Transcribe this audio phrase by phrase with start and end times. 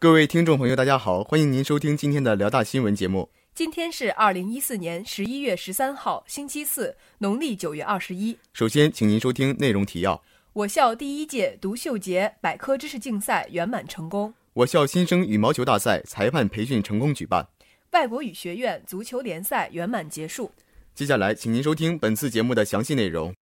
[0.00, 3.28] 各位听众朋友，大家好，欢迎您收听今天的辽大新闻节目。
[3.52, 8.38] 今天是二零一四年十一月十三号，星期四，农历九月二十一。
[8.52, 10.22] 首先，请您收听内容提要：
[10.52, 17.42] 我校第一届独秀节百科知识竞赛圆满成功；我校新生羽毛球大赛裁判培训成功举办；
[17.90, 20.52] 外国语学院足球联赛圆满结束。
[20.94, 23.34] 接下来，请您收听本次节目的详细内容。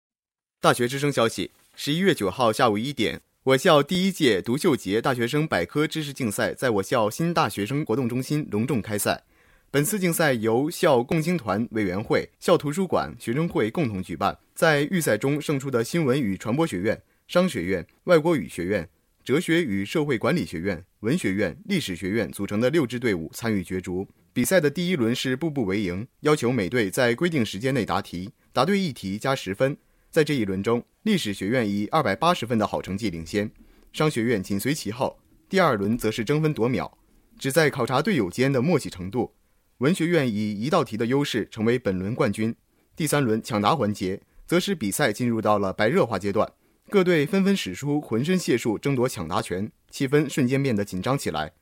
[0.63, 3.21] 大学之声消息：十一月九号下午一点。
[3.47, 9.23] 我校第一届独秀节大学生百科知识竞赛在我校新大学生活动中心隆重开赛。
[9.71, 14.37] 本次竞赛由校共青团委员会、校图书馆、学生会共同举办。
[14.53, 18.89] 在预赛中胜出的新闻与传播学院、商学院、外国语学院、
[19.23, 24.09] 哲学与社会管理学院、文学院、历史学院组成的六支队伍参与角逐。
[24.33, 29.77] 比赛的第一轮是步步为营，要求每队在规定时间内答题，答对一题加十分。
[30.17, 33.51] 在这一轮中，历史学院以二百八十分的好成绩领先，
[33.93, 35.19] 商学院紧随其后。
[35.47, 36.91] 第二轮则是争分夺秒，
[37.39, 39.35] 旨在考察队友间的默契程度。
[39.77, 42.57] 文学院以一道题的优势成为本轮冠军。
[42.97, 46.51] 第三轮抢答环节，则使比赛进入到了白热化阶段，
[46.89, 51.53] 各队纷纷使出浑身解数争夺抢答权，气氛瞬间变得紧张起来。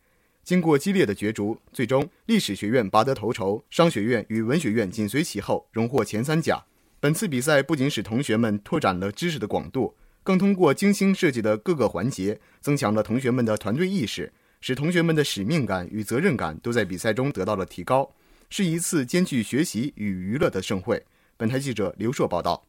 [0.45, 6.65] 经过激烈的角逐，最终历史学院拔得头筹，商学院与文学院紧随其后，荣获前三甲。
[7.05, 18.11] 本次比赛不仅使同学们拓展了知识的广度，更通过精心设计的各个环节，增强了同学们的团队意识，使同学们的使命感与责任感都在比赛中得到了提高，
[18.49, 21.05] 是一次兼具学习与娱乐的盛会。
[21.37, 22.65] 本台记者刘硕报道。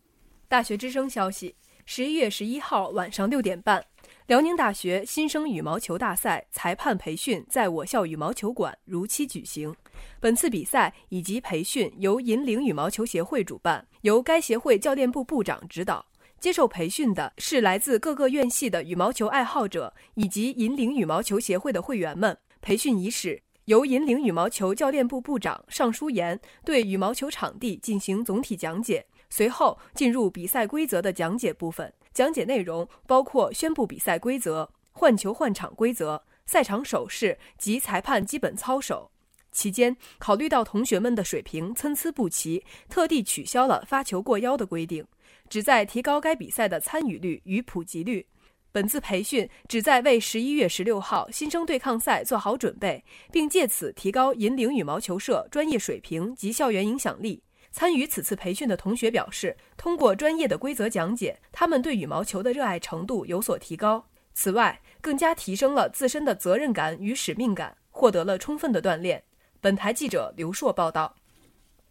[0.50, 3.82] 大学之声消息：十一月十一号晚上六点半。
[4.28, 9.74] 辽宁大学新生羽毛球大赛裁判培训在我校羽毛球馆如期举行。
[10.20, 16.06] 本次比赛以及培训由引领羽毛球协会主办，由该协会教练部部长指导。
[16.40, 22.38] 接受培训的是来自各个院系的羽毛球爱好者以及引领羽毛球协会的会员们。
[22.62, 31.92] 培训伊始，由引领羽毛球教练部部长尚书言对羽毛球场地进行总体讲解，随后进入比赛规则的讲解部分。
[32.14, 39.12] 讲解内容包括宣布比赛规则、换球换场规则、赛场手势及裁判基本操守。
[39.56, 45.04] 期间，考虑到同学们的水平参差不齐，特地取消了发球过腰的规定，
[45.50, 48.28] 旨在提高该比赛的参与率与普及率。
[48.74, 53.02] 本次培训旨在为十一月十六号新生对抗赛做好准备，
[53.32, 57.42] 并借此提高引领羽毛球社专业水平及校园影响力。
[57.72, 64.06] 参与此次培训的同学表示，通过专业的规则讲解，他们对羽毛球的热爱程度有所提高。
[64.34, 69.24] 此外，更加提升了自身的责任感与使命感，获得了充分的锻炼。
[69.66, 71.16] 本台记者刘硕报道。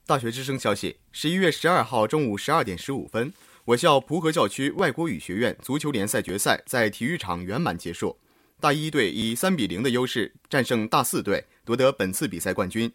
[0.06, 8.16] 大学之声消息：十一月十二号中午十二点十五分，我校蒲河校区外国语学院足球联赛决赛在体育场圆满结束。
[8.60, 12.92] 大一队以三比零的优势战胜大四队，夺得本次比赛冠军。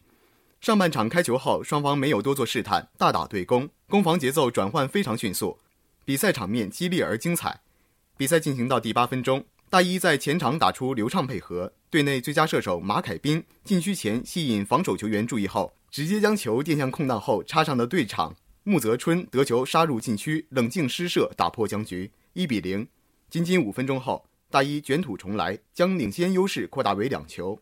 [0.62, 5.59] 上半场开球后，双方没有多做试探，大打对攻，攻防节奏转换非常迅速，
[6.06, 7.59] 比赛场面激烈而精彩。
[8.16, 22.88] 比赛进行到第八分钟，大一在前场打出流畅配合，队内最佳射手马凯斌禁区前吸引防守球员注意后，直接将球垫向空档后插上的队场穆泽春得球杀入禁区，冷静施射打破僵局，一比零。
[23.28, 27.60] 仅仅五分钟后，大一卷土重来，将领先优势扩大为两球。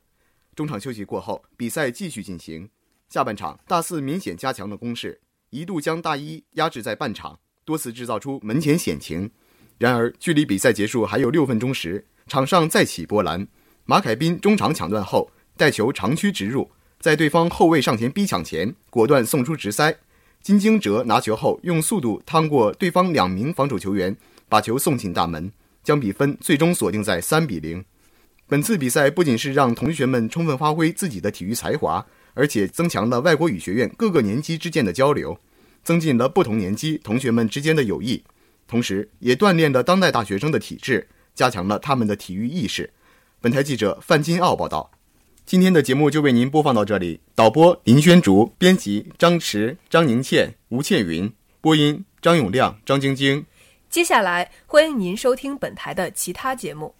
[0.53, 2.69] 中场休息过后，比赛继续进行。
[3.07, 5.21] 下半场，大四明显加强了攻势，
[5.51, 9.31] 一度将大一压制在半场，多次制造出门前险情。
[9.77, 13.47] 然而，距离比赛结束还有六分钟时，场上再起波澜。
[13.89, 19.95] 马凯斌中场抢断后，带球长驱直入，在对方后卫上前逼抢前，果断送出直塞。
[20.41, 24.13] 金京哲拿球后，用速度趟过对方两名防守球员，
[24.49, 25.49] 把球送进大门，
[25.85, 27.81] 将比分最终锁定在三比零。
[28.45, 32.05] 本次比赛不仅是让同学们充分发挥自己的体育才华。
[32.33, 35.39] 而且增强了外国语学院各个年级之间的交流，
[35.83, 38.23] 增进了不同年级同学们之间的友谊，
[38.67, 42.91] 同时也锻炼了当代大学生的体质，加强了他们的体育意识。
[43.39, 44.89] 本台记者范金奥报道。
[45.45, 47.19] 今天的节目就为您播放到这里。
[47.35, 53.45] 导播林轩竹，编辑张驰、张宁倩、吴倩云，播音张永亮、张晶晶。
[53.91, 56.95] 接下来欢迎您收听本台的其他节目。